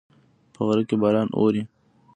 په 0.53 0.61
غره 0.67 0.83
کې 0.89 0.95
باران 1.01 1.27
اوري 1.37 1.63